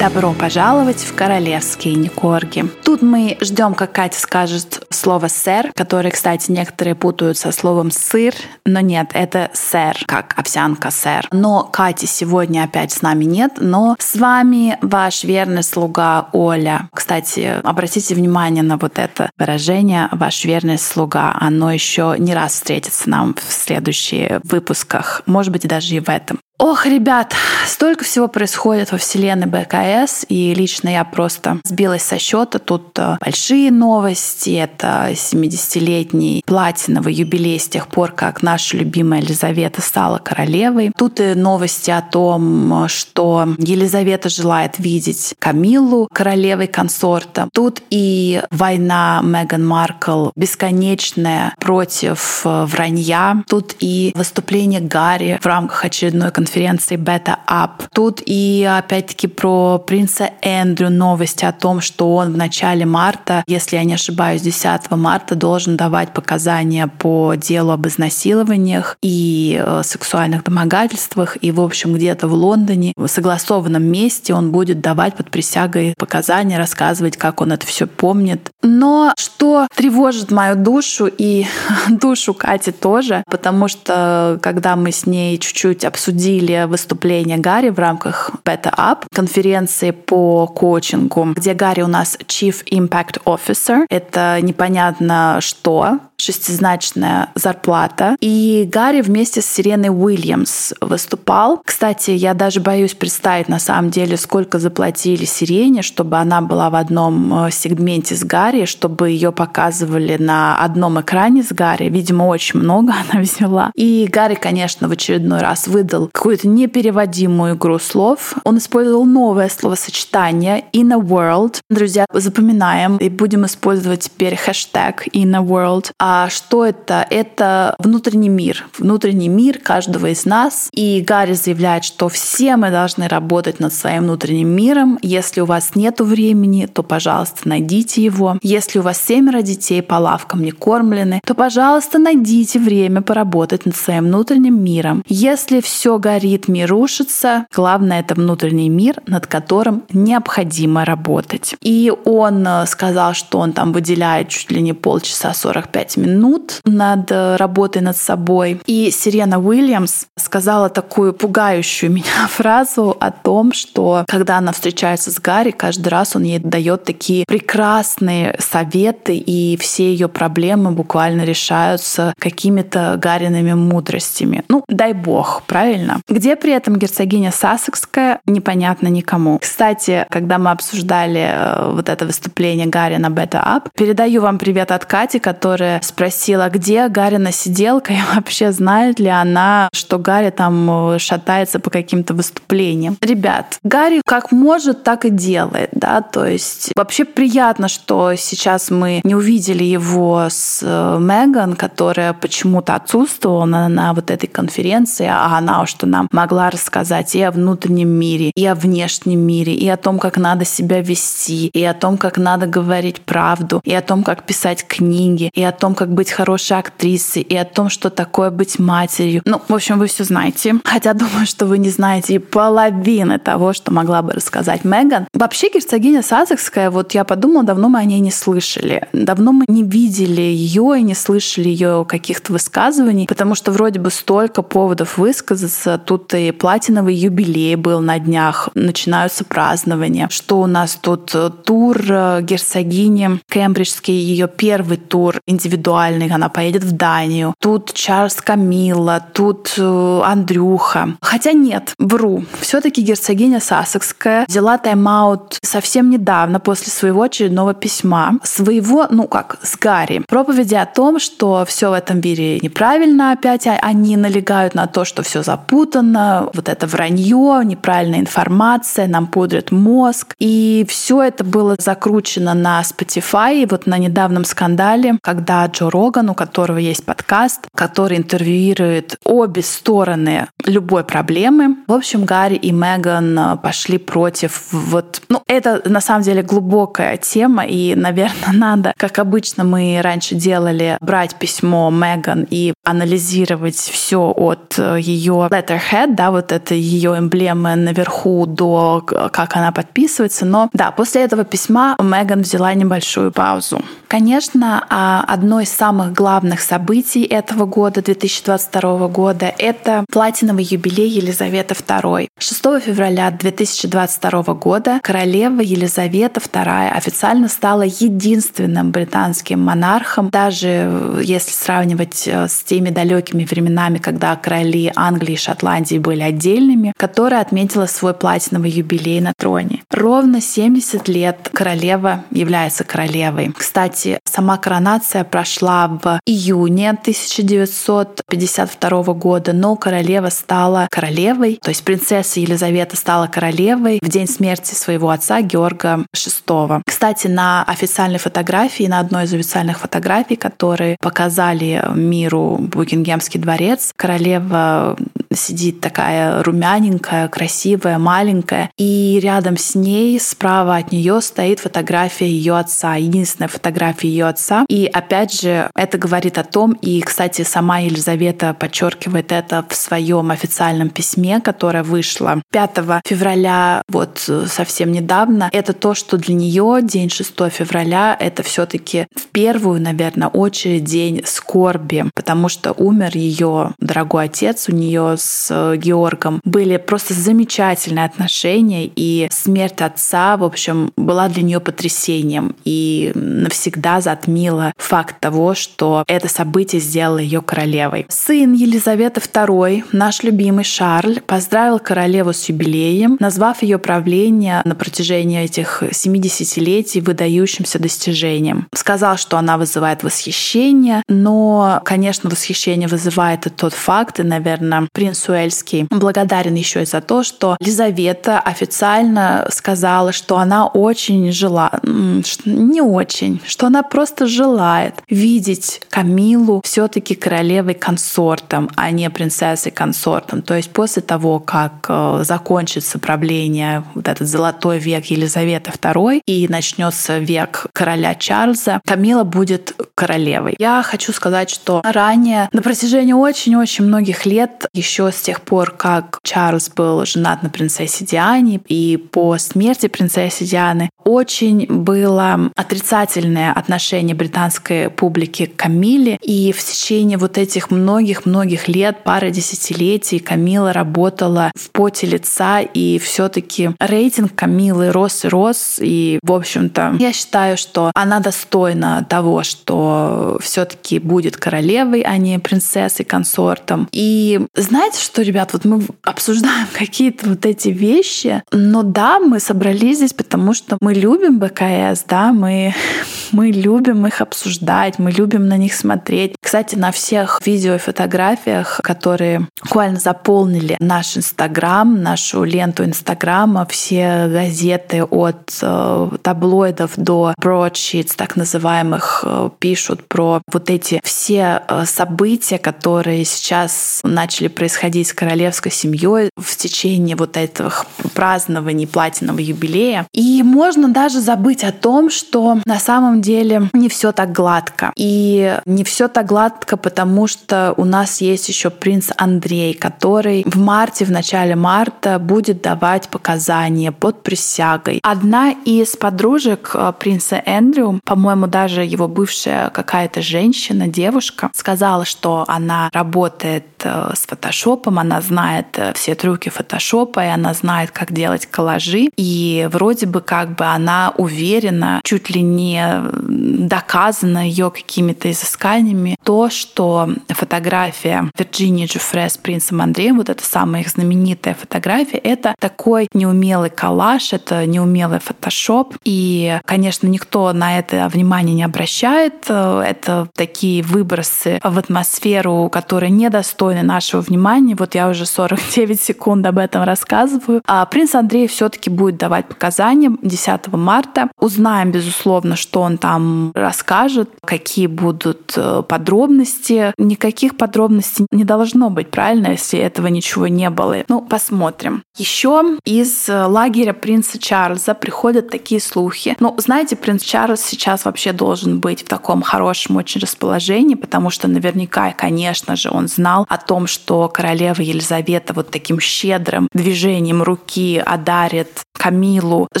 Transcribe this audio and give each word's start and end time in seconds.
Добро 0.00 0.32
пожаловать 0.32 1.02
в 1.02 1.14
королевские 1.14 1.94
Никорги. 1.94 2.64
Тут 2.84 3.02
мы 3.02 3.36
ждем, 3.42 3.74
как 3.74 3.92
Катя 3.92 4.18
скажет 4.18 4.86
слово 4.88 5.28
«сэр», 5.28 5.72
которое, 5.74 6.10
кстати, 6.10 6.50
некоторые 6.50 6.94
путают 6.94 7.36
со 7.36 7.52
словом 7.52 7.90
«сыр», 7.90 8.32
но 8.64 8.80
нет, 8.80 9.10
это 9.12 9.50
«сэр», 9.52 9.98
как 10.06 10.32
овсянка 10.38 10.90
«сэр». 10.90 11.28
Но 11.32 11.64
Кати 11.64 12.06
сегодня 12.06 12.64
опять 12.64 12.92
с 12.92 13.02
нами 13.02 13.24
нет, 13.24 13.58
но 13.60 13.94
с 13.98 14.16
вами 14.16 14.78
ваш 14.80 15.22
верный 15.22 15.62
слуга 15.62 16.30
Оля. 16.32 16.88
Кстати, 16.94 17.60
обратите 17.62 18.14
внимание 18.14 18.62
на 18.62 18.78
вот 18.78 18.98
это 18.98 19.28
выражение 19.36 20.08
«ваш 20.12 20.46
верный 20.46 20.78
слуга». 20.78 21.36
Оно 21.38 21.70
еще 21.70 22.14
не 22.16 22.34
раз 22.34 22.54
встретится 22.54 23.10
нам 23.10 23.34
в 23.34 23.52
следующих 23.52 24.40
выпусках, 24.44 25.20
может 25.26 25.52
быть, 25.52 25.68
даже 25.68 25.94
и 25.94 26.00
в 26.00 26.08
этом. 26.08 26.40
Ох, 26.62 26.84
ребят, 26.84 27.34
столько 27.66 28.04
всего 28.04 28.28
происходит 28.28 28.92
во 28.92 28.98
вселенной 28.98 29.46
БКС, 29.46 30.26
и 30.28 30.52
лично 30.52 30.90
я 30.90 31.04
просто 31.04 31.58
сбилась 31.64 32.02
со 32.02 32.18
счета. 32.18 32.58
Тут 32.58 32.98
э, 32.98 33.16
большие 33.18 33.70
новости, 33.70 34.50
это 34.50 35.08
70-летний 35.12 36.42
платиновый 36.44 37.14
юбилей 37.14 37.58
с 37.58 37.66
тех 37.66 37.88
пор, 37.88 38.12
как 38.12 38.42
наша 38.42 38.76
любимая 38.76 39.22
Елизавета 39.22 39.80
стала 39.80 40.18
королевой. 40.18 40.92
Тут 40.98 41.18
и 41.20 41.32
новости 41.32 41.90
о 41.90 42.02
том, 42.02 42.88
что 42.88 43.54
Елизавета 43.56 44.28
желает 44.28 44.78
видеть 44.78 45.34
Камилу 45.38 46.10
королевой 46.12 46.66
консорта. 46.66 47.48
Тут 47.54 47.80
и 47.88 48.42
война 48.50 49.22
Меган 49.24 49.66
Маркл 49.66 50.28
бесконечная 50.36 51.54
против 51.58 52.42
э, 52.44 52.64
вранья. 52.66 53.44
Тут 53.48 53.76
и 53.80 54.12
выступление 54.14 54.80
Гарри 54.80 55.38
в 55.40 55.46
рамках 55.46 55.86
очередной 55.86 56.30
конференции 56.30 56.49
конференции 56.50 56.96
Beta 56.96 57.36
Up. 57.48 57.84
Тут 57.94 58.20
и 58.26 58.68
опять-таки 58.68 59.28
про 59.28 59.78
принца 59.78 60.30
Эндрю 60.42 60.90
новости 60.90 61.44
о 61.44 61.52
том, 61.52 61.80
что 61.80 62.16
он 62.16 62.32
в 62.32 62.36
начале 62.36 62.84
марта, 62.84 63.44
если 63.46 63.76
я 63.76 63.84
не 63.84 63.94
ошибаюсь, 63.94 64.42
10 64.42 64.90
марта 64.90 65.36
должен 65.36 65.76
давать 65.76 66.12
показания 66.12 66.88
по 66.88 67.34
делу 67.36 67.70
об 67.70 67.86
изнасилованиях 67.86 68.96
и 69.00 69.62
э, 69.64 69.82
сексуальных 69.84 70.42
домогательствах. 70.42 71.38
И, 71.40 71.52
в 71.52 71.60
общем, 71.60 71.94
где-то 71.94 72.26
в 72.26 72.32
Лондоне 72.32 72.94
в 72.96 73.06
согласованном 73.06 73.84
месте 73.84 74.34
он 74.34 74.50
будет 74.50 74.80
давать 74.80 75.14
под 75.14 75.30
присягой 75.30 75.94
показания, 75.96 76.58
рассказывать, 76.58 77.16
как 77.16 77.40
он 77.42 77.52
это 77.52 77.64
все 77.64 77.86
помнит. 77.86 78.50
Но 78.62 79.12
что 79.16 79.68
тревожит 79.76 80.32
мою 80.32 80.56
душу 80.56 81.06
и 81.06 81.46
душу 81.88 82.34
Кати 82.34 82.72
тоже, 82.72 83.22
потому 83.30 83.68
что 83.68 84.40
когда 84.42 84.74
мы 84.74 84.90
с 84.90 85.06
ней 85.06 85.38
чуть-чуть 85.38 85.84
обсудили 85.84 86.39
обсудили 86.40 86.64
выступление 86.64 87.38
Гарри 87.38 87.68
в 87.70 87.78
рамках 87.78 88.30
Better 88.44 88.74
Up, 88.76 89.04
конференции 89.14 89.90
по 89.90 90.46
коучингу, 90.46 91.32
где 91.36 91.54
Гарри 91.54 91.82
у 91.82 91.86
нас 91.86 92.16
Chief 92.26 92.64
Impact 92.70 93.22
Officer. 93.24 93.84
Это 93.90 94.38
непонятно 94.40 95.38
что, 95.40 95.98
шестизначная 96.20 97.30
зарплата. 97.34 98.16
И 98.20 98.68
Гарри 98.70 99.00
вместе 99.00 99.40
с 99.40 99.46
Сиреной 99.46 99.88
Уильямс 99.88 100.72
выступал. 100.80 101.62
Кстати, 101.64 102.10
я 102.12 102.34
даже 102.34 102.60
боюсь 102.60 102.94
представить 102.94 103.48
на 103.48 103.58
самом 103.58 103.90
деле, 103.90 104.16
сколько 104.16 104.58
заплатили 104.58 105.24
Сирене, 105.24 105.82
чтобы 105.82 106.18
она 106.18 106.40
была 106.40 106.70
в 106.70 106.74
одном 106.74 107.46
э, 107.46 107.50
сегменте 107.50 108.14
с 108.14 108.24
Гарри, 108.24 108.64
чтобы 108.64 109.10
ее 109.10 109.32
показывали 109.32 110.16
на 110.18 110.62
одном 110.62 111.00
экране 111.00 111.42
с 111.42 111.52
Гарри. 111.52 111.88
Видимо, 111.88 112.24
очень 112.24 112.60
много 112.60 112.94
она 113.10 113.22
взяла. 113.22 113.70
И 113.74 114.08
Гарри, 114.10 114.34
конечно, 114.34 114.88
в 114.88 114.92
очередной 114.92 115.40
раз 115.40 115.66
выдал 115.68 116.08
какую-то 116.12 116.48
непереводимую 116.48 117.56
игру 117.56 117.78
слов. 117.78 118.34
Он 118.44 118.58
использовал 118.58 119.04
новое 119.04 119.48
словосочетание 119.48 120.64
in 120.72 120.92
a 120.92 120.98
world. 120.98 121.60
Друзья, 121.70 122.04
запоминаем 122.12 122.96
и 122.98 123.08
будем 123.08 123.46
использовать 123.46 124.00
теперь 124.00 124.36
хэштег 124.36 125.06
in 125.14 125.34
a 125.34 125.40
world. 125.40 125.92
А 125.98 126.09
а 126.12 126.28
что 126.28 126.66
это? 126.66 127.06
Это 127.08 127.76
внутренний 127.78 128.28
мир. 128.28 128.66
Внутренний 128.76 129.28
мир 129.28 129.60
каждого 129.60 130.06
из 130.06 130.24
нас. 130.24 130.68
И 130.72 131.04
Гарри 131.06 131.34
заявляет, 131.34 131.84
что 131.84 132.08
все 132.08 132.56
мы 132.56 132.72
должны 132.72 133.06
работать 133.06 133.60
над 133.60 133.72
своим 133.72 134.02
внутренним 134.02 134.48
миром. 134.48 134.98
Если 135.02 135.40
у 135.40 135.44
вас 135.44 135.76
нет 135.76 136.00
времени, 136.00 136.66
то, 136.66 136.82
пожалуйста, 136.82 137.48
найдите 137.48 138.02
его. 138.02 138.38
Если 138.42 138.80
у 138.80 138.82
вас 138.82 139.00
семеро 139.00 139.42
детей 139.42 139.82
по 139.82 139.94
лавкам 139.94 140.42
не 140.42 140.50
кормлены, 140.50 141.20
то, 141.24 141.34
пожалуйста, 141.34 142.00
найдите 142.00 142.58
время 142.58 143.02
поработать 143.02 143.64
над 143.64 143.76
своим 143.76 144.06
внутренним 144.06 144.60
миром. 144.60 145.04
Если 145.06 145.60
все 145.60 146.00
горит, 146.00 146.48
мир 146.48 146.70
рушится, 146.70 147.46
главное 147.54 148.00
это 148.00 148.16
внутренний 148.16 148.68
мир, 148.68 148.96
над 149.06 149.28
которым 149.28 149.84
необходимо 149.92 150.84
работать. 150.84 151.54
И 151.60 151.92
он 152.04 152.44
э, 152.44 152.66
сказал, 152.66 153.14
что 153.14 153.38
он 153.38 153.52
там 153.52 153.72
выделяет 153.72 154.28
чуть 154.28 154.50
ли 154.50 154.60
не 154.60 154.72
полчаса 154.72 155.32
45 155.32 155.99
минут 156.00 156.60
над 156.64 157.10
э, 157.12 157.36
работой 157.36 157.82
над 157.82 157.96
собой. 157.96 158.60
И 158.66 158.90
Сирена 158.90 159.40
Уильямс 159.40 160.06
сказала 160.16 160.68
такую 160.68 161.12
пугающую 161.12 161.90
меня 161.92 162.26
фразу 162.28 162.96
о 162.98 163.10
том, 163.10 163.52
что 163.52 164.04
когда 164.08 164.38
она 164.38 164.52
встречается 164.52 165.10
с 165.10 165.20
Гарри, 165.20 165.50
каждый 165.50 165.88
раз 165.88 166.16
он 166.16 166.22
ей 166.24 166.38
дает 166.38 166.84
такие 166.84 167.24
прекрасные 167.26 168.36
советы, 168.38 169.16
и 169.16 169.56
все 169.56 169.92
ее 169.92 170.08
проблемы 170.08 170.72
буквально 170.72 171.22
решаются 171.22 172.14
какими-то 172.18 172.98
Гариными 173.00 173.54
мудростями. 173.54 174.44
Ну, 174.48 174.64
дай 174.68 174.92
бог, 174.92 175.42
правильно? 175.46 176.00
Где 176.08 176.36
при 176.36 176.52
этом 176.52 176.76
герцогиня 176.76 177.30
Сассекская, 177.30 178.20
непонятно 178.26 178.88
никому. 178.88 179.38
Кстати, 179.38 180.06
когда 180.10 180.38
мы 180.38 180.50
обсуждали 180.50 181.30
э, 181.32 181.72
вот 181.72 181.88
это 181.88 182.06
выступление 182.06 182.66
Гарри 182.66 182.96
на 182.96 183.08
Beta 183.08 183.42
Up, 183.44 183.68
передаю 183.74 184.22
вам 184.22 184.38
привет 184.38 184.72
от 184.72 184.84
Кати, 184.84 185.18
которая 185.18 185.80
спросила, 185.90 186.48
где 186.48 186.88
Гарина 186.88 187.32
сиделка 187.32 187.92
и 187.92 187.98
вообще 188.14 188.52
знает 188.52 188.98
ли 188.98 189.08
она, 189.08 189.68
что 189.72 189.98
Гарри 189.98 190.30
там 190.30 190.94
э, 190.94 190.98
шатается 190.98 191.60
по 191.60 191.70
каким-то 191.70 192.14
выступлениям. 192.14 192.96
Ребят, 193.00 193.58
Гарри 193.62 194.00
как 194.04 194.32
может, 194.32 194.82
так 194.82 195.04
и 195.04 195.10
делает, 195.10 195.70
да, 195.72 196.00
то 196.02 196.26
есть 196.26 196.72
вообще 196.74 197.04
приятно, 197.04 197.68
что 197.68 198.14
сейчас 198.16 198.70
мы 198.70 199.00
не 199.04 199.14
увидели 199.14 199.64
его 199.64 200.26
с 200.28 200.60
э, 200.62 200.98
Меган, 200.98 201.54
которая 201.54 202.12
почему-то 202.12 202.74
отсутствовала 202.74 203.44
на, 203.44 203.68
на 203.68 203.92
вот 203.92 204.10
этой 204.10 204.26
конференции, 204.26 205.06
а 205.06 205.36
она 205.36 205.60
что 205.66 205.86
нам 205.86 206.08
могла 206.12 206.50
рассказать 206.50 207.14
и 207.14 207.22
о 207.22 207.30
внутреннем 207.30 207.88
мире, 207.88 208.30
и 208.34 208.46
о 208.46 208.54
внешнем 208.54 209.20
мире, 209.20 209.54
и 209.54 209.68
о 209.68 209.76
том, 209.76 209.98
как 209.98 210.16
надо 210.16 210.44
себя 210.44 210.80
вести, 210.80 211.48
и 211.48 211.64
о 211.64 211.74
том, 211.74 211.98
как 211.98 212.16
надо 212.18 212.46
говорить 212.46 213.00
правду, 213.00 213.60
и 213.64 213.74
о 213.74 213.82
том, 213.82 214.02
как 214.02 214.24
писать 214.24 214.66
книги, 214.66 215.30
и 215.34 215.42
о 215.42 215.52
том, 215.52 215.74
как 215.80 215.94
быть 215.94 216.10
хорошей 216.10 216.58
актрисой 216.58 217.22
и 217.22 217.34
о 217.34 217.46
том, 217.46 217.70
что 217.70 217.88
такое 217.88 218.30
быть 218.30 218.58
матерью. 218.58 219.22
Ну, 219.24 219.40
в 219.48 219.54
общем, 219.54 219.78
вы 219.78 219.86
все 219.86 220.04
знаете. 220.04 220.56
Хотя 220.62 220.92
думаю, 221.02 221.24
что 221.24 221.46
вы 221.46 221.56
не 221.56 221.70
знаете 221.70 222.16
и 222.16 222.18
половины 222.18 223.18
того, 223.18 223.54
что 223.54 223.72
могла 223.72 224.02
бы 224.02 224.12
рассказать 224.12 224.62
Меган. 224.64 225.06
Вообще, 225.14 225.48
герцогиня 225.48 226.02
Сазекская, 226.02 226.70
вот 226.70 226.92
я 226.92 227.04
подумала, 227.04 227.44
давно 227.44 227.70
мы 227.70 227.78
о 227.78 227.84
ней 227.86 228.00
не 228.00 228.10
слышали. 228.10 228.88
Давно 228.92 229.32
мы 229.32 229.46
не 229.48 229.62
видели 229.62 230.20
ее 230.20 230.80
и 230.80 230.82
не 230.82 230.94
слышали 230.94 231.48
ее 231.48 231.86
каких-то 231.88 232.34
высказываний, 232.34 233.06
потому 233.06 233.34
что 233.34 233.50
вроде 233.50 233.80
бы 233.80 233.90
столько 233.90 234.42
поводов 234.42 234.98
высказаться. 234.98 235.80
Тут 235.82 236.12
и 236.12 236.30
платиновый 236.30 236.94
юбилей 236.94 237.54
был 237.54 237.80
на 237.80 237.98
днях, 237.98 238.50
начинаются 238.52 239.24
празднования. 239.24 240.08
Что 240.10 240.42
у 240.42 240.46
нас 240.46 240.78
тут? 240.78 241.16
Тур 241.46 241.78
э, 241.88 242.20
герцогини 242.20 243.20
Кембриджский, 243.30 243.94
ее 243.94 244.28
первый 244.28 244.76
тур 244.76 245.20
индивидуальный 245.26 245.59
индивидуальный, 245.60 246.08
она 246.08 246.28
поедет 246.28 246.64
в 246.64 246.72
Данию. 246.72 247.34
Тут 247.38 247.72
Чарльз 247.72 248.14
Камилла, 248.14 249.04
тут 249.12 249.54
э, 249.58 250.00
Андрюха. 250.04 250.96
Хотя 251.00 251.32
нет, 251.32 251.74
вру. 251.78 252.24
Все-таки 252.40 252.82
герцогиня 252.82 253.40
Сассекская 253.40 254.24
взяла 254.28 254.58
тайм-аут 254.58 255.38
совсем 255.42 255.90
недавно 255.90 256.40
после 256.40 256.72
своего 256.72 257.02
очередного 257.02 257.54
письма. 257.54 258.18
Своего, 258.22 258.86
ну 258.90 259.06
как, 259.06 259.38
с 259.42 259.56
Гарри. 259.56 260.02
Проповеди 260.08 260.54
о 260.54 260.66
том, 260.66 260.98
что 260.98 261.44
все 261.46 261.70
в 261.70 261.74
этом 261.74 262.00
мире 262.00 262.40
неправильно 262.40 263.12
опять. 263.12 263.46
Они 263.46 263.96
налегают 263.96 264.54
на 264.54 264.66
то, 264.66 264.84
что 264.84 265.02
все 265.02 265.22
запутано, 265.22 266.28
вот 266.34 266.48
это 266.48 266.66
вранье, 266.66 267.42
неправильная 267.44 268.00
информация, 268.00 268.86
нам 268.86 269.06
пудрят 269.06 269.50
мозг. 269.50 270.14
И 270.18 270.64
все 270.68 271.02
это 271.02 271.24
было 271.24 271.56
закручено 271.58 272.34
на 272.34 272.62
Spotify. 272.62 273.42
И 273.42 273.46
вот 273.46 273.66
на 273.66 273.78
недавнем 273.78 274.24
скандале, 274.24 274.98
когда 275.02 275.49
Джо 275.50 275.70
Роган, 275.70 276.10
у 276.10 276.14
которого 276.14 276.58
есть 276.58 276.84
подкаст, 276.84 277.48
который 277.54 277.98
интервьюирует 277.98 278.96
обе 279.04 279.42
стороны 279.42 280.28
любой 280.44 280.84
проблемы. 280.84 281.56
В 281.66 281.72
общем, 281.72 282.04
Гарри 282.04 282.36
и 282.36 282.52
Меган 282.52 283.18
э, 283.18 283.36
пошли 283.36 283.78
против 283.78 284.48
вот... 284.52 285.02
Ну, 285.08 285.22
это 285.26 285.62
на 285.64 285.80
самом 285.80 286.02
деле 286.02 286.22
глубокая 286.22 286.96
тема, 286.96 287.44
и, 287.44 287.74
наверное, 287.74 288.32
надо, 288.32 288.72
как 288.76 288.98
обычно 288.98 289.44
мы 289.44 289.80
раньше 289.82 290.14
делали, 290.14 290.76
брать 290.80 291.16
письмо 291.16 291.70
Меган 291.70 292.26
и 292.30 292.54
анализировать 292.64 293.56
все 293.56 294.12
от 294.16 294.54
э, 294.58 294.78
ее 294.80 295.28
letterhead, 295.30 295.94
да, 295.94 296.10
вот 296.10 296.32
это 296.32 296.54
ее 296.54 296.98
эмблемы 296.98 297.54
наверху 297.56 298.26
до 298.26 298.80
как 298.80 299.36
она 299.36 299.52
подписывается. 299.52 300.24
Но 300.24 300.50
да, 300.52 300.70
после 300.70 301.02
этого 301.02 301.24
письма 301.24 301.76
Меган 301.78 302.22
взяла 302.22 302.54
небольшую 302.54 303.12
паузу. 303.12 303.62
Конечно, 303.88 304.64
а, 304.68 305.04
из 305.40 305.50
самых 305.50 305.92
главных 305.92 306.40
событий 306.40 307.04
этого 307.04 307.46
года, 307.46 307.82
2022 307.82 308.88
года, 308.88 309.32
это 309.38 309.84
платиновый 309.90 310.44
юбилей 310.44 310.88
Елизаветы 310.88 311.54
II. 311.54 312.08
6 312.18 312.40
февраля 312.62 313.10
2022 313.10 314.22
года 314.34 314.80
королева 314.82 315.40
Елизавета 315.40 316.20
II 316.20 316.70
официально 316.70 317.28
стала 317.28 317.62
единственным 317.62 318.70
британским 318.70 319.40
монархом, 319.40 320.10
даже 320.10 320.48
э, 320.48 321.00
если 321.02 321.32
сравнивать 321.32 322.06
э, 322.06 322.28
с 322.28 322.42
теми 322.42 322.70
далекими 322.70 323.24
временами, 323.24 323.78
когда 323.78 324.14
короли 324.16 324.72
Англии 324.76 325.14
и 325.14 325.16
Шотландии 325.16 325.78
были 325.78 326.02
отдельными, 326.02 326.72
которая 326.76 327.22
отметила 327.22 327.66
свой 327.66 327.94
платиновый 327.94 328.50
юбилей 328.50 329.00
на 329.00 329.12
троне. 329.16 329.62
Ровно 329.70 330.20
70 330.20 330.88
лет 330.88 331.30
королева 331.32 332.04
является 332.10 332.64
королевой. 332.64 333.32
Кстати, 333.36 333.98
сама 334.04 334.36
коронация 334.36 335.04
прошла 335.04 335.29
в 335.38 336.00
июне 336.06 336.70
1952 336.70 338.82
года, 338.94 339.32
но 339.32 339.56
королева 339.56 340.08
стала 340.08 340.66
королевой, 340.70 341.38
то 341.42 341.50
есть 341.50 341.64
принцесса 341.64 342.20
Елизавета 342.20 342.76
стала 342.76 343.06
королевой 343.06 343.78
в 343.82 343.88
день 343.88 344.08
смерти 344.08 344.54
своего 344.54 344.90
отца 344.90 345.22
Георга 345.22 345.86
VI. 345.94 346.62
Кстати, 346.66 347.06
на 347.06 347.44
официальной 347.44 347.98
фотографии, 347.98 348.64
на 348.64 348.80
одной 348.80 349.04
из 349.04 349.14
официальных 349.14 349.60
фотографий, 349.60 350.16
которые 350.16 350.76
показали 350.80 351.64
миру 351.74 352.36
Букингемский 352.38 353.20
дворец, 353.20 353.72
королева 353.76 354.76
сидит 355.12 355.60
такая 355.60 356.22
румяненькая, 356.22 357.08
красивая, 357.08 357.78
маленькая, 357.78 358.50
и 358.56 359.00
рядом 359.02 359.36
с 359.36 359.54
ней, 359.54 359.98
справа 359.98 360.56
от 360.56 360.72
нее 360.72 361.00
стоит 361.00 361.40
фотография 361.40 362.08
ее 362.08 362.38
отца, 362.38 362.76
единственная 362.76 363.28
фотография 363.28 363.88
ее 363.88 364.06
отца. 364.06 364.44
И 364.48 364.66
опять 364.66 365.20
же, 365.20 365.50
это 365.54 365.78
говорит 365.78 366.18
о 366.18 366.24
том, 366.24 366.52
и, 366.52 366.80
кстати, 366.80 367.22
сама 367.22 367.58
Елизавета 367.58 368.34
подчеркивает 368.34 369.12
это 369.12 369.44
в 369.48 369.54
своем 369.54 370.10
официальном 370.10 370.70
письме, 370.70 371.20
которое 371.20 371.62
вышло 371.62 372.22
5 372.30 372.50
февраля, 372.86 373.62
вот 373.68 374.08
совсем 374.26 374.72
недавно. 374.72 375.28
Это 375.32 375.52
то, 375.52 375.74
что 375.74 375.96
для 375.96 376.14
нее 376.14 376.60
день 376.62 376.90
6 376.90 377.14
февраля 377.30 377.96
это 377.98 378.22
все-таки 378.22 378.86
в 378.94 379.06
первую, 379.06 379.60
наверное, 379.60 380.08
очередь 380.08 380.64
день 380.64 381.02
скорби, 381.04 381.84
потому 381.94 382.28
что 382.28 382.52
умер 382.52 382.90
ее 382.94 383.54
дорогой 383.58 384.04
отец, 384.04 384.48
у 384.48 384.52
нее 384.52 384.96
с 385.00 385.56
Георгом 385.56 386.20
были 386.24 386.56
просто 386.56 386.94
замечательные 386.94 387.84
отношения, 387.84 388.70
и 388.74 389.08
смерть 389.10 389.60
отца, 389.60 390.16
в 390.16 390.24
общем, 390.24 390.72
была 390.76 391.08
для 391.08 391.22
нее 391.22 391.40
потрясением 391.40 392.36
и 392.44 392.92
навсегда 392.94 393.80
затмила 393.80 394.52
факт 394.56 395.00
того, 395.00 395.34
что 395.34 395.84
это 395.86 396.08
событие 396.08 396.60
сделало 396.60 396.98
ее 396.98 397.22
королевой. 397.22 397.86
Сын 397.88 398.32
Елизаветы 398.32 399.00
II, 399.00 399.64
наш 399.72 400.02
любимый 400.02 400.44
Шарль, 400.44 401.00
поздравил 401.00 401.58
королеву 401.58 402.12
с 402.12 402.28
юбилеем, 402.28 402.96
назвав 403.00 403.42
ее 403.42 403.58
правление 403.58 404.42
на 404.44 404.54
протяжении 404.54 405.22
этих 405.22 405.62
70-летий 405.62 406.80
выдающимся 406.80 407.58
достижением. 407.58 408.46
Сказал, 408.54 408.96
что 408.96 409.16
она 409.16 409.38
вызывает 409.38 409.82
восхищение, 409.82 410.82
но, 410.88 411.60
конечно, 411.64 412.10
восхищение 412.10 412.68
вызывает 412.68 413.26
и 413.26 413.30
тот 413.30 413.54
факт, 413.54 414.00
и, 414.00 414.02
наверное, 414.02 414.68
принц 414.90 415.08
Уэльский 415.08 415.66
благодарен 415.70 416.34
еще 416.34 416.62
и 416.62 416.66
за 416.66 416.80
то, 416.80 417.02
что 417.02 417.36
Елизавета 417.40 418.18
официально 418.18 419.26
сказала, 419.30 419.92
что 419.92 420.18
она 420.18 420.46
очень 420.46 421.12
жила, 421.12 421.50
не 421.62 422.60
очень, 422.60 423.20
что 423.26 423.46
она 423.46 423.62
просто 423.62 424.06
желает 424.06 424.74
видеть 424.88 425.60
Камилу 425.70 426.42
все-таки 426.44 426.94
королевой-консортом, 426.94 428.50
а 428.56 428.70
не 428.70 428.90
принцессой-консортом. 428.90 430.22
То 430.22 430.34
есть 430.34 430.50
после 430.50 430.82
того, 430.82 431.20
как 431.20 431.66
э, 431.68 432.02
закончится 432.04 432.78
правление, 432.78 433.62
вот 433.74 433.88
этот 433.88 434.08
золотой 434.08 434.58
век 434.58 434.86
Елизаветы 434.86 435.50
II 435.50 436.02
и 436.06 436.26
начнется 436.28 436.98
век 436.98 437.46
короля 437.52 437.94
Чарльза, 437.94 438.60
Камила 438.66 439.04
будет 439.04 439.54
королевой. 439.74 440.34
Я 440.38 440.62
хочу 440.62 440.92
сказать, 440.92 441.30
что 441.30 441.60
ранее, 441.64 442.28
на 442.32 442.42
протяжении 442.42 442.92
очень-очень 442.92 443.64
многих 443.64 444.06
лет, 444.06 444.46
еще 444.52 444.79
с 444.88 445.00
тех 445.02 445.20
пор, 445.20 445.50
как 445.50 445.98
Чарльз 446.02 446.48
был 446.48 446.84
женат 446.86 447.22
на 447.22 447.28
принцессе 447.30 447.84
Диане, 447.84 448.40
и 448.46 448.76
по 448.76 449.18
смерти 449.18 449.66
принцессы 449.68 450.24
Дианы, 450.24 450.70
очень 450.84 451.46
было 451.46 452.30
отрицательное 452.36 453.32
отношение 453.32 453.94
британской 453.94 454.70
публики 454.70 455.26
к 455.26 455.36
Камиле. 455.36 455.98
И 456.02 456.32
в 456.32 456.42
течение 456.42 456.98
вот 456.98 457.18
этих 457.18 457.50
многих-многих 457.50 458.48
лет, 458.48 458.82
пары 458.84 459.10
десятилетий, 459.10 459.98
Камила 459.98 460.52
работала 460.52 461.32
в 461.34 461.50
поте 461.50 461.86
лица, 461.86 462.40
и 462.40 462.78
все 462.78 463.08
таки 463.08 463.50
рейтинг 463.58 464.14
Камилы 464.14 464.72
рос 464.72 465.04
и 465.04 465.08
рос. 465.08 465.56
И, 465.60 465.98
в 466.02 466.12
общем-то, 466.12 466.76
я 466.78 466.92
считаю, 466.92 467.36
что 467.36 467.70
она 467.74 468.00
достойна 468.00 468.86
того, 468.88 469.22
что 469.22 470.18
все 470.20 470.44
таки 470.44 470.78
будет 470.78 471.16
королевой, 471.16 471.82
а 471.82 471.96
не 471.96 472.18
принцессой, 472.18 472.84
консортом. 472.84 473.68
И 473.72 474.20
знаете 474.34 474.80
что, 474.80 475.02
ребят, 475.02 475.32
вот 475.32 475.44
мы 475.44 475.62
обсуждаем 475.82 476.46
какие-то 476.52 477.08
вот 477.10 477.26
эти 477.26 477.48
вещи, 477.48 478.22
но 478.32 478.62
да, 478.62 478.98
мы 478.98 479.20
собрались 479.20 479.78
здесь, 479.78 479.92
потому 479.92 480.34
что 480.34 480.56
мы 480.60 480.69
любим 480.74 481.18
БКС, 481.18 481.84
да, 481.86 482.12
мы, 482.12 482.54
мы 483.12 483.30
любим 483.30 483.86
их 483.86 484.00
обсуждать, 484.00 484.78
мы 484.78 484.90
любим 484.90 485.28
на 485.28 485.36
них 485.36 485.54
смотреть. 485.54 486.14
Кстати, 486.22 486.56
на 486.56 486.72
всех 486.72 487.20
видео 487.24 487.54
и 487.54 487.58
фотографиях, 487.58 488.60
которые 488.62 489.26
буквально 489.42 489.78
заполнили 489.78 490.56
наш 490.60 490.96
Инстаграм, 490.96 491.82
нашу 491.82 492.24
ленту 492.24 492.64
Инстаграма, 492.64 493.46
все 493.46 494.08
газеты 494.08 494.84
от 494.84 495.38
э, 495.42 495.88
таблоидов 496.02 496.72
до 496.76 497.14
broadsheets, 497.20 497.92
так 497.96 498.16
называемых, 498.16 499.02
э, 499.06 499.30
пишут 499.38 499.86
про 499.88 500.22
вот 500.32 500.50
эти 500.50 500.80
все 500.84 501.42
э, 501.48 501.64
события, 501.66 502.38
которые 502.38 503.04
сейчас 503.04 503.80
начали 503.82 504.28
происходить 504.28 504.88
с 504.88 504.92
королевской 504.92 505.52
семьей 505.52 506.10
в 506.16 506.36
течение 506.36 506.96
вот 506.96 507.16
этих 507.16 507.66
празднований 507.94 508.66
платинового 508.66 509.20
юбилея. 509.20 509.86
И 509.92 510.22
можно 510.22 510.59
даже 510.68 511.00
забыть 511.00 511.44
о 511.44 511.52
том, 511.52 511.90
что 511.90 512.38
на 512.44 512.58
самом 512.58 513.00
деле 513.00 513.10
деле 513.10 513.50
не 513.52 513.68
все 513.68 513.92
так 513.92 514.12
гладко. 514.12 514.72
И 514.76 515.38
не 515.46 515.64
все 515.64 515.88
так 515.88 516.06
гладко, 516.06 516.56
потому 516.56 517.06
что 517.06 517.54
у 517.56 517.64
нас 517.64 518.00
есть 518.00 518.28
еще 518.28 518.50
принц 518.50 518.90
Андрей, 518.96 519.54
который 519.54 520.22
в 520.26 520.36
марте, 520.36 520.84
в 520.84 520.90
начале 520.90 521.36
марта 521.36 521.98
будет 521.98 522.42
давать 522.42 522.88
показания 522.88 523.72
под 523.72 524.02
присягой. 524.02 524.80
Одна 524.82 525.32
из 525.44 525.76
подружек 525.76 526.52
э, 526.54 526.72
принца 526.78 527.16
Эндрю, 527.26 527.80
по-моему, 527.84 528.26
даже 528.26 528.64
его 528.64 528.88
бывшая 528.88 529.50
какая-то 529.50 530.02
женщина, 530.02 530.68
девушка, 530.68 531.30
сказала, 531.34 531.84
что 531.84 532.24
она 532.28 532.70
работает 532.72 533.44
э, 533.64 533.92
с 533.94 534.06
фотошопом, 534.06 534.78
она 534.78 535.00
знает 535.00 535.46
э, 535.56 535.72
все 535.74 535.94
трюки 535.94 536.28
фотошопа, 536.28 537.04
и 537.04 537.08
она 537.08 537.34
знает, 537.34 537.70
как 537.70 537.92
делать 537.92 538.26
коллажи. 538.26 538.90
И 538.96 539.48
вроде 539.50 539.86
бы 539.86 540.00
как 540.00 540.36
бы 540.36 540.44
она 540.54 540.92
уверена, 540.96 541.80
чуть 541.84 542.10
ли 542.10 542.22
не 542.22 542.82
доказано 542.92 544.28
ее 544.28 544.50
какими-то 544.50 545.10
изысканиями 545.10 545.96
то, 546.04 546.30
что 546.30 546.90
фотография 547.08 548.10
Вирджинии 548.16 548.66
Джуфре 548.66 549.08
с 549.08 549.16
принцем 549.16 549.60
Андреем, 549.60 549.96
вот 549.96 550.08
эта 550.08 550.24
самая 550.24 550.62
их 550.62 550.68
знаменитая 550.68 551.34
фотография, 551.34 551.98
это 551.98 552.34
такой 552.38 552.88
неумелый 552.94 553.50
коллаж, 553.50 554.12
это 554.12 554.46
неумелый 554.46 555.00
фотошоп. 555.00 555.76
И, 555.84 556.38
конечно, 556.44 556.86
никто 556.86 557.32
на 557.32 557.58
это 557.58 557.88
внимание 557.92 558.34
не 558.34 558.42
обращает. 558.42 559.28
Это 559.28 560.08
такие 560.14 560.62
выбросы 560.62 561.40
в 561.42 561.58
атмосферу, 561.58 562.48
которые 562.50 562.90
недостойны 562.90 563.62
нашего 563.62 564.00
внимания. 564.00 564.54
Вот 564.56 564.74
я 564.74 564.88
уже 564.88 565.06
49 565.06 565.80
секунд 565.80 566.26
об 566.26 566.38
этом 566.38 566.62
рассказываю. 566.64 567.42
А 567.46 567.64
принц 567.66 567.94
Андрей 567.94 568.26
все-таки 568.26 568.70
будет 568.70 568.96
давать 568.96 569.26
показания 569.26 569.92
10 570.02 570.39
10 570.40 570.52
марта. 570.54 571.10
Узнаем, 571.18 571.70
безусловно, 571.72 572.36
что 572.36 572.60
он 572.60 572.78
там 572.78 573.32
расскажет, 573.34 574.10
какие 574.24 574.66
будут 574.66 575.34
э, 575.36 575.62
подробности. 575.66 576.72
Никаких 576.78 577.36
подробностей 577.36 578.06
не 578.10 578.24
должно 578.24 578.70
быть, 578.70 578.90
правильно, 578.90 579.28
если 579.28 579.58
этого 579.58 579.88
ничего 579.88 580.28
не 580.28 580.50
было. 580.50 580.84
Ну, 580.88 581.02
посмотрим. 581.02 581.82
Еще 581.96 582.58
из 582.64 583.08
лагеря 583.08 583.72
принца 583.72 584.18
Чарльза 584.18 584.74
приходят 584.74 585.30
такие 585.30 585.60
слухи. 585.60 586.16
Ну, 586.20 586.34
знаете, 586.38 586.76
принц 586.76 587.02
Чарльз 587.02 587.42
сейчас 587.42 587.84
вообще 587.84 588.12
должен 588.12 588.60
быть 588.60 588.82
в 588.82 588.88
таком 588.88 589.22
хорошем 589.22 589.76
очень 589.76 590.00
расположении, 590.00 590.74
потому 590.74 591.10
что 591.10 591.28
наверняка, 591.28 591.92
конечно 591.92 592.56
же, 592.56 592.70
он 592.70 592.88
знал 592.88 593.26
о 593.28 593.36
том, 593.36 593.66
что 593.66 594.08
королева 594.08 594.60
Елизавета 594.60 595.34
вот 595.34 595.50
таким 595.50 595.80
щедрым 595.80 596.48
движением 596.52 597.22
руки 597.22 597.82
одарит 597.84 598.62
Камилу 598.80 599.46
с 599.54 599.60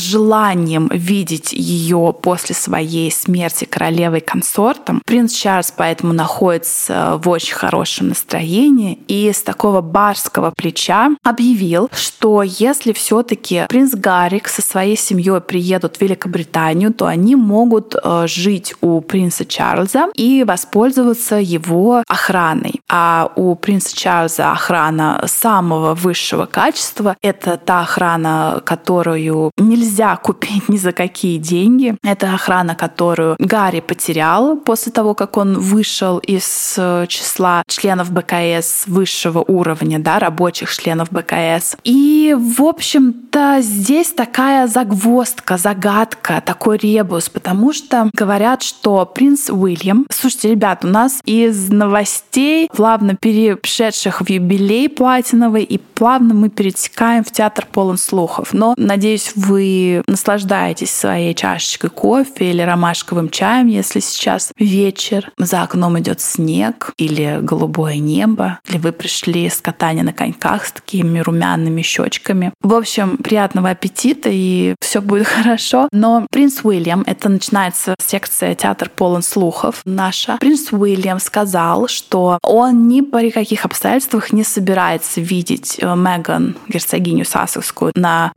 желанием 0.00 0.88
видеть 0.90 1.52
ее 1.52 2.14
после 2.22 2.54
своей 2.54 3.12
смерти 3.12 3.66
королевой 3.66 4.22
консортом. 4.22 5.02
Принц 5.04 5.34
Чарльз 5.34 5.74
поэтому 5.76 6.14
находится 6.14 7.20
в 7.22 7.28
очень 7.28 7.54
хорошем 7.54 8.08
настроении 8.08 8.98
и 9.08 9.30
с 9.30 9.42
такого 9.42 9.82
барского 9.82 10.54
плеча 10.56 11.10
объявил, 11.22 11.90
что 11.92 12.42
если 12.42 12.94
все-таки 12.94 13.66
принц 13.68 13.92
Гарик 13.92 14.48
со 14.48 14.62
своей 14.62 14.96
семьей 14.96 15.42
приедут 15.42 15.98
в 15.98 16.00
Великобританию, 16.00 16.94
то 16.94 17.04
они 17.04 17.36
могут 17.36 17.96
э, 18.02 18.26
жить 18.26 18.74
у 18.80 19.02
принца 19.02 19.44
Чарльза 19.44 20.08
и 20.14 20.44
воспользоваться 20.44 21.36
его 21.36 22.02
охраной. 22.08 22.80
А 22.88 23.30
у 23.36 23.54
принца 23.54 23.94
Чарльза 23.94 24.52
охрана 24.52 25.22
самого 25.26 25.94
высшего 25.94 26.46
качества. 26.46 27.18
Это 27.20 27.58
та 27.58 27.82
охрана, 27.82 28.62
которую 28.64 29.09
нельзя 29.16 30.16
купить 30.22 30.68
ни 30.68 30.76
за 30.76 30.92
какие 30.92 31.38
деньги. 31.38 31.96
Это 32.02 32.34
охрана, 32.34 32.74
которую 32.74 33.36
Гарри 33.38 33.80
потерял 33.80 34.56
после 34.56 34.92
того, 34.92 35.14
как 35.14 35.36
он 35.36 35.58
вышел 35.58 36.18
из 36.18 36.74
э, 36.76 37.06
числа 37.08 37.62
членов 37.66 38.10
БКС 38.10 38.84
высшего 38.86 39.40
уровня, 39.46 39.98
да, 39.98 40.18
рабочих 40.18 40.74
членов 40.74 41.08
БКС. 41.10 41.76
И, 41.84 42.36
в 42.38 42.62
общем-то, 42.62 43.58
здесь 43.60 44.12
такая 44.12 44.66
загвоздка, 44.66 45.56
загадка, 45.56 46.42
такой 46.44 46.78
ребус, 46.78 47.28
потому 47.28 47.72
что 47.72 48.10
говорят, 48.12 48.62
что 48.62 49.06
принц 49.06 49.50
Уильям... 49.50 50.06
Слушайте, 50.10 50.50
ребят, 50.50 50.84
у 50.84 50.88
нас 50.88 51.20
из 51.24 51.70
новостей, 51.70 52.68
плавно 52.74 53.16
перешедших 53.16 54.20
в 54.20 54.28
юбилей 54.28 54.88
платиновый, 54.88 55.64
и 55.64 55.78
плавно 55.78 56.34
мы 56.34 56.48
перетекаем 56.48 57.24
в 57.24 57.30
театр 57.30 57.66
полон 57.70 57.98
слухов. 57.98 58.52
Но, 58.52 58.74
надеюсь, 58.76 58.99
вы 59.36 60.02
наслаждаетесь 60.06 60.90
своей 60.90 61.34
чашечкой 61.34 61.90
кофе 61.90 62.50
или 62.50 62.62
ромашковым 62.62 63.30
чаем, 63.30 63.66
если 63.66 64.00
сейчас 64.00 64.52
вечер, 64.58 65.30
за 65.38 65.62
окном 65.62 65.98
идет 65.98 66.20
снег 66.20 66.92
или 66.96 67.38
голубое 67.40 67.98
небо, 67.98 68.60
или 68.68 68.78
вы 68.78 68.92
пришли 68.92 69.48
с 69.48 69.60
катания 69.60 70.02
на 70.02 70.12
коньках 70.12 70.66
с 70.66 70.72
такими 70.72 71.20
румяными 71.20 71.82
щечками. 71.82 72.52
В 72.62 72.74
общем, 72.74 73.16
приятного 73.16 73.70
аппетита 73.70 74.28
и 74.30 74.74
все 74.80 75.00
будет 75.00 75.26
хорошо. 75.26 75.88
Но 75.92 76.26
принц 76.30 76.60
Уильям, 76.62 77.02
это 77.06 77.28
начинается 77.28 77.94
секция 78.00 78.54
театр 78.54 78.90
полон 78.90 79.22
слухов 79.22 79.82
наша. 79.84 80.36
Принц 80.38 80.72
Уильям 80.72 81.20
сказал, 81.20 81.88
что 81.88 82.38
он 82.42 82.88
ни 82.88 83.00
при 83.00 83.30
каких 83.30 83.64
обстоятельствах 83.64 84.32
не 84.32 84.44
собирается 84.44 85.20
видеть 85.20 85.76
э, 85.80 85.94
Меган, 85.94 86.56
герцогиню 86.68 87.24
Сассекскую, 87.24 87.92
на 87.94 88.32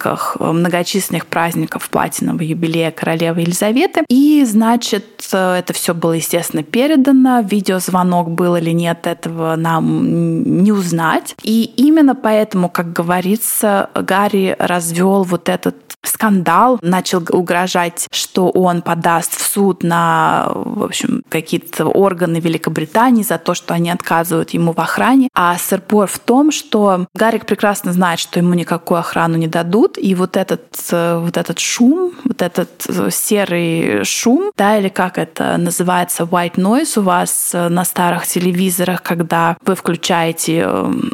праздниках, 0.00 0.36
э, 0.40 0.52
многочисленных 0.52 1.26
праздников 1.26 1.88
платинового 1.90 2.42
юбилея 2.42 2.90
королевы 2.90 3.42
Елизаветы. 3.42 4.04
И, 4.08 4.44
значит, 4.44 5.28
э, 5.32 5.58
это 5.58 5.72
все 5.72 5.94
было, 5.94 6.12
естественно, 6.12 6.62
передано. 6.62 7.40
Видеозвонок 7.40 8.30
был 8.30 8.56
или 8.56 8.70
нет, 8.70 9.06
этого 9.06 9.56
нам 9.56 10.62
не 10.62 10.72
узнать. 10.72 11.34
И 11.42 11.64
именно 11.76 12.14
поэтому, 12.14 12.68
как 12.68 12.92
говорится, 12.92 13.90
Гарри 13.94 14.56
развел 14.58 15.22
вот 15.24 15.48
этот 15.48 15.76
скандал, 16.02 16.78
начал 16.82 17.22
угрожать, 17.30 18.06
что 18.12 18.50
он 18.50 18.82
подаст 18.82 19.38
в 19.38 19.42
суд 19.42 19.82
на, 19.82 20.48
в 20.54 20.84
общем, 20.84 21.22
какие-то 21.28 21.86
органы 21.86 22.40
Великобритании 22.40 23.22
за 23.22 23.38
то, 23.38 23.54
что 23.54 23.74
они 23.74 23.90
отказывают 23.90 24.50
ему 24.50 24.72
в 24.72 24.78
охране. 24.78 25.28
А 25.34 25.56
сырпор 25.58 26.06
в 26.06 26.18
том, 26.18 26.50
что 26.50 27.06
Гарик 27.14 27.46
прекрасно 27.46 27.92
знает, 27.92 28.18
что 28.18 28.38
ему 28.38 28.54
никакую 28.54 29.00
охрану 29.00 29.36
не 29.36 29.48
дадут, 29.48 29.98
и 29.98 30.14
вот 30.14 30.36
этот, 30.36 30.62
вот 30.90 31.36
этот 31.36 31.58
шум, 31.58 32.12
вот 32.24 32.42
этот 32.42 32.86
серый 33.10 34.04
шум, 34.04 34.52
да, 34.56 34.78
или 34.78 34.88
как 34.88 35.18
это 35.18 35.56
называется, 35.58 36.24
white 36.24 36.56
noise 36.56 36.98
у 36.98 37.02
вас 37.02 37.50
на 37.52 37.84
старых 37.84 38.26
телевизорах, 38.26 39.02
когда 39.02 39.56
вы 39.64 39.74
включаете, 39.74 40.66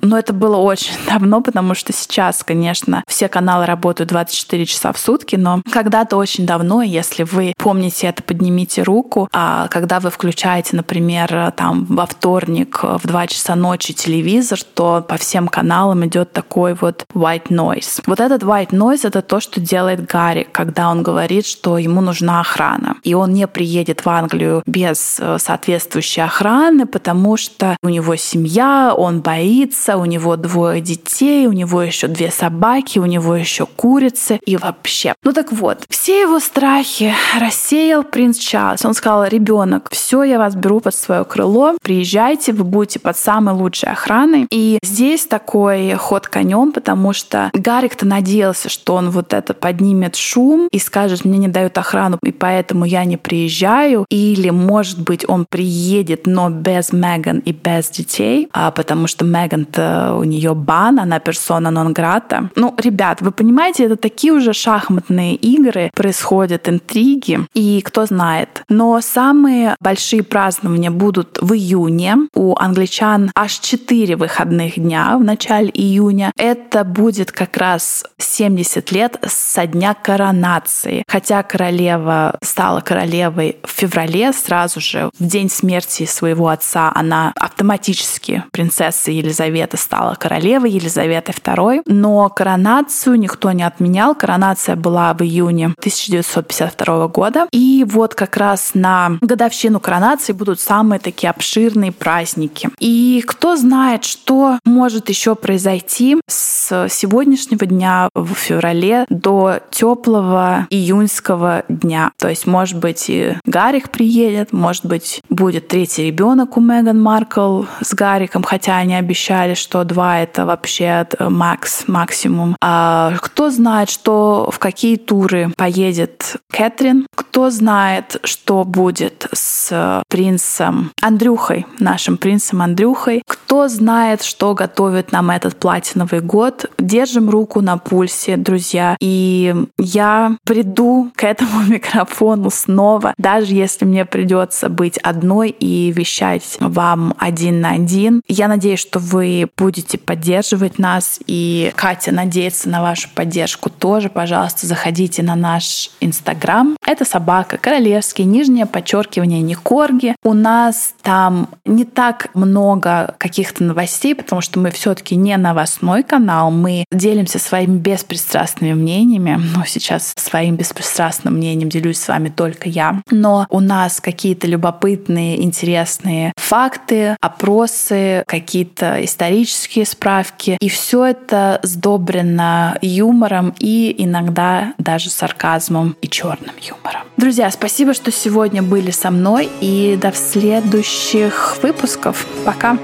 ну, 0.02 0.16
это 0.16 0.33
было 0.33 0.57
очень 0.57 0.95
давно, 1.09 1.40
потому 1.40 1.75
что 1.75 1.93
сейчас, 1.93 2.43
конечно, 2.43 3.02
все 3.09 3.28
каналы 3.28 3.66
работают 3.66 4.11
24 4.11 4.66
часа 4.66 4.75
в 4.92 4.99
сутки, 4.99 5.37
но 5.37 5.62
когда-то 5.71 6.16
очень 6.16 6.47
давно, 6.47 6.83
если 6.83 7.23
вы 7.25 7.52
помните 7.59 8.06
это, 8.09 8.23
поднимите 8.23 8.83
руку, 8.83 9.28
а 9.33 9.68
когда 9.68 10.00
вы 10.00 10.11
включаете, 10.11 10.76
например, 10.76 11.52
там 11.56 11.85
во 11.87 12.06
вторник 12.06 12.80
в 12.83 13.06
2 13.06 13.26
часа 13.26 13.54
ночи 13.54 13.92
телевизор, 13.92 14.59
то 14.75 15.04
по 15.06 15.16
всем 15.16 15.49
каналам 15.49 16.06
идет 16.06 16.33
такой 16.33 16.75
вот 16.75 17.04
white 17.14 17.49
noise. 17.49 18.02
Вот 18.06 18.21
этот 18.21 18.42
white 18.42 18.71
noise— 18.71 19.00
это 19.04 19.23
то, 19.23 19.40
что 19.40 19.61
делает 19.61 20.06
Гарри, 20.06 20.47
когда 20.50 20.90
он 20.90 21.02
говорит, 21.02 21.47
что 21.47 21.78
ему 21.78 22.00
нужна 22.00 22.40
охрана. 22.40 22.97
И 23.02 23.14
он 23.14 23.33
не 23.33 23.47
приедет 23.47 24.04
в 24.04 24.09
Англию 24.09 24.62
без 24.66 25.18
э, 25.21 25.38
соответствующей 25.38 26.23
охраны, 26.23 26.87
потому 26.87 27.37
что 27.37 27.76
у 27.83 27.88
него 27.88 28.16
семья, 28.16 28.95
он 28.97 29.21
боится, 29.21 29.97
у 29.97 30.04
него 30.04 30.37
двое 30.37 30.80
детей, 30.80 31.47
у 31.47 31.52
него 31.52 31.83
еще 31.83 32.09
две 32.09 32.30
собаки, 32.30 32.99
у 32.99 33.06
него 33.06 33.35
еще 33.37 33.66
курицы 33.66 34.38
и 34.45 34.56
вообще. 34.66 35.14
Ну 35.23 35.32
так 35.32 35.52
вот, 35.52 35.85
все 35.88 36.23
его 36.23 36.40
страхи 36.40 37.14
рассеял 37.38 38.02
принц 38.02 38.38
Чарльз. 38.38 38.85
Он 38.85 38.94
сказал, 38.94 39.26
ребенок, 39.26 39.88
все, 39.90 40.25
я 40.25 40.38
вас 40.38 40.54
беру 40.54 40.80
под 40.80 40.94
свое 40.94 41.25
крыло, 41.25 41.76
приезжайте, 41.82 42.52
вы 42.52 42.64
будете 42.64 42.99
под 42.99 43.16
самой 43.16 43.54
лучшей 43.54 43.90
охраной. 43.90 44.46
И 44.50 44.78
здесь 44.82 45.26
такой 45.26 45.94
ход 45.94 46.26
конем, 46.26 46.73
потому 46.73 47.12
что 47.12 47.50
Гарик-то 47.52 48.06
надеялся, 48.06 48.68
что 48.68 48.94
он 48.94 49.11
вот 49.11 49.32
это 49.32 49.54
поднимет 49.54 50.16
шум 50.16 50.68
и 50.73 50.78
скажет, 50.78 51.25
мне 51.25 51.38
не 51.38 51.49
дают 51.49 51.78
охрану, 51.78 52.18
и 52.25 52.32
поэтому 52.32 52.85
я 52.85 53.04
не 53.04 53.16
приезжаю. 53.16 54.04
Или, 54.11 54.50
может 54.50 55.00
быть, 55.00 55.28
он 55.28 55.46
приедет, 55.49 56.26
но 56.26 56.50
без 56.50 56.92
Меган 56.92 57.38
и 57.38 57.52
без 57.52 57.88
детей, 57.88 58.49
а 58.52 58.70
потому 58.70 59.06
что 59.06 59.25
Меган-то 59.25 60.16
у 60.18 60.25
нее 60.25 60.54
бан, 60.54 60.99
она 60.99 61.20
персона 61.20 61.70
нон-грата. 61.70 62.50
Ну, 62.56 62.75
ребят, 62.78 63.20
вы 63.20 63.30
понимаете, 63.30 63.85
это 63.85 63.96
такие 63.96 64.32
уже 64.32 64.55
шахматные 64.56 65.34
игры, 65.34 65.90
происходят 65.94 66.68
интриги, 66.68 67.40
и 67.54 67.80
кто 67.82 68.06
знает. 68.06 68.62
Но 68.68 69.00
самые 69.00 69.76
большие 69.80 70.22
празднования 70.22 70.90
будут 70.90 71.38
в 71.40 71.52
июне. 71.52 72.16
У 72.34 72.56
англичан 72.56 73.30
аж 73.34 73.58
4 73.58 74.16
выходных 74.16 74.78
дня 74.78 75.16
в 75.18 75.25
начале 75.25 75.70
июня. 75.72 76.32
Это 76.36 76.84
будет 76.84 77.32
как 77.32 77.56
раз 77.56 78.04
70 78.18 78.92
лет 78.92 79.18
со 79.26 79.66
дня 79.66 79.94
коронации. 79.94 81.04
Хотя 81.08 81.42
королева 81.42 82.38
стала 82.42 82.80
королевой 82.80 83.58
в 83.62 83.70
феврале, 83.70 84.32
сразу 84.32 84.80
же 84.80 85.10
в 85.18 85.25
день 85.25 85.50
смерти 85.50 86.06
своего 86.06 86.48
отца 86.48 86.92
она 86.94 87.32
автоматически 87.38 88.44
принцесса 88.52 89.10
Елизавета 89.10 89.76
стала 89.76 90.14
королевой 90.14 90.70
Елизаветы 90.70 91.32
II. 91.32 91.82
Но 91.86 92.28
коронацию 92.28 93.16
никто 93.16 93.52
не 93.52 93.62
отменял. 93.62 94.14
Коронация 94.46 94.76
была 94.76 95.12
в 95.12 95.22
июне 95.22 95.74
1952 95.76 97.08
года. 97.08 97.48
И 97.50 97.84
вот 97.84 98.14
как 98.14 98.36
раз 98.36 98.70
на 98.74 99.18
годовщину 99.20 99.80
коронации 99.80 100.32
будут 100.32 100.60
самые 100.60 101.00
такие 101.00 101.30
обширные 101.30 101.90
праздники. 101.90 102.70
И 102.78 103.24
кто 103.26 103.56
знает, 103.56 104.04
что 104.04 104.60
может 104.64 105.08
еще 105.08 105.34
произойти 105.34 106.20
с 106.28 106.86
сегодняшнего 106.88 107.66
дня 107.66 108.08
в 108.14 108.34
феврале 108.34 109.06
до 109.08 109.58
теплого 109.72 110.68
июньского 110.70 111.64
дня. 111.68 112.12
То 112.16 112.28
есть, 112.28 112.46
может 112.46 112.78
быть, 112.78 113.06
и 113.08 113.34
Гарик 113.46 113.90
приедет, 113.90 114.52
может 114.52 114.86
быть, 114.86 115.22
будет 115.28 115.66
третий 115.66 116.06
ребенок 116.06 116.56
у 116.56 116.60
Меган 116.60 117.02
Маркл 117.02 117.64
с 117.80 117.92
Гариком, 117.94 118.44
хотя 118.44 118.76
они 118.76 118.94
обещали, 118.94 119.54
что 119.54 119.82
два 119.82 120.20
это 120.20 120.46
вообще 120.46 121.04
макс, 121.18 121.88
максимум. 121.88 122.56
А 122.60 123.14
кто 123.20 123.50
знает, 123.50 123.90
что 123.90 124.36
в 124.50 124.59
какие 124.59 124.97
туры 124.97 125.52
поедет 125.57 126.37
Кэтрин. 126.50 127.07
Кто 127.14 127.50
знает, 127.50 128.21
что 128.25 128.64
будет 128.64 129.28
с 129.33 130.02
принцем 130.09 130.93
Андрюхой, 131.00 131.66
нашим 131.78 132.16
принцем 132.16 132.62
Андрюхой. 132.62 133.23
Кто 133.26 133.69
знает, 133.69 134.23
что 134.23 134.55
готовит 134.55 135.12
нам 135.12 135.31
этот 135.31 135.57
платиновый 135.57 136.21
год. 136.21 136.66
Держим 136.78 137.31
руку 137.31 137.61
на 137.61 137.78
пульсе, 137.78 138.37
друзья. 138.37 138.97
И 139.00 139.55
я 139.78 140.37
приду 140.45 141.11
к 141.14 141.25
этому 141.25 141.62
микрофону 141.69 142.50
снова, 142.50 143.14
даже 143.19 143.55
если 143.55 143.85
мне 143.85 144.05
придется 144.05 144.69
быть 144.69 144.99
одной 144.99 145.50
и 145.50 145.93
вещать 145.93 146.57
вам 146.61 147.14
один 147.19 147.61
на 147.61 147.71
один. 147.71 148.23
Я 148.28 148.49
надеюсь, 148.49 148.81
что 148.81 148.99
вы 148.99 149.49
будете 149.57 149.99
поддерживать 149.99 150.78
нас, 150.78 151.21
и 151.26 151.73
Катя 151.76 152.12
надеется 152.12 152.69
на 152.69 152.83
вашу 152.83 153.09
поддержку 153.14 153.71
тоже. 153.71 154.09
Пожалуйста, 154.09 154.25
заходите 154.66 155.23
на 155.23 155.35
наш 155.35 155.90
Инстаграм. 156.00 156.76
Это 156.87 157.04
собака 157.04 157.59
королевский, 157.59 158.25
нижнее 158.25 158.66
подчеркивание 158.66 159.40
не 159.40 159.54
корги. 159.54 160.14
У 160.25 160.35
нас 160.35 160.95
там 161.02 161.49
не 161.64 161.85
так 161.85 162.28
много 162.35 163.14
каких-то 163.18 163.64
новостей, 163.64 164.14
потому 164.14 164.40
что 164.40 164.59
мы 164.59 164.71
все-таки 164.71 165.16
не 165.16 165.37
новостной 165.37 166.02
канал. 166.02 166.50
Мы 166.50 166.85
делимся 166.92 167.38
своими 167.38 167.78
беспристрастными 167.78 168.73
мнениями. 168.73 169.40
Но 169.54 169.64
сейчас 169.64 170.12
своим 170.16 170.56
беспристрастным 170.56 171.35
мнением 171.35 171.68
делюсь 171.68 171.99
с 171.99 172.09
вами 172.09 172.28
только 172.28 172.68
я. 172.68 173.02
Но 173.11 173.47
у 173.50 173.61
нас 173.61 174.00
какие-то 174.00 174.47
любопытные, 174.47 175.42
интересные 175.42 176.33
факты, 176.37 177.16
опросы, 177.21 178.25
какие-то 178.26 179.04
исторические 179.04 179.87
справки. 179.87 180.56
И 180.61 180.68
все 180.68 181.04
это 181.06 181.61
сдобрено 181.62 182.78
юмором 182.83 183.54
и 183.59 183.95
иногда 184.16 184.73
даже 184.78 185.11
сарказмом 185.11 185.96
и 186.00 186.08
черным 186.08 186.54
юмором. 186.61 187.02
Друзья, 187.16 187.50
спасибо, 187.50 187.94
что 187.94 188.11
сегодня 188.11 188.62
были 188.62 188.90
со 188.90 189.11
мной 189.11 189.49
и 189.61 189.99
до 190.00 190.12
следующих 190.12 191.58
выпусков. 191.62 192.26
Пока! 192.44 192.78